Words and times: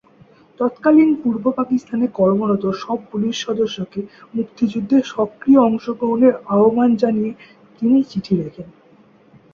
তৎকালীন 0.59 1.11
পূর্ব 1.21 1.43
পাকিস্তানে 1.51 2.05
কর্মরত 2.17 2.63
সব 2.79 2.99
পুলিশ 3.11 3.35
সদস্যকে 3.45 3.99
মুক্তিযুদ্ধে 4.33 4.97
সক্রিয় 5.05 5.59
অংশগ্রহণের 5.61 6.33
আহবান 6.47 6.89
জানিয়ে 6.95 7.31
তিনি 7.77 7.97
চিঠি 8.03 8.33
লেখেন। 8.35 8.67